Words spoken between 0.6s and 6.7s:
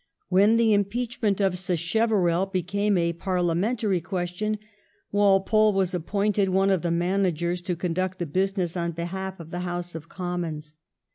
impeachment of Sacheverell became a parliamentary question, Walpole was appointed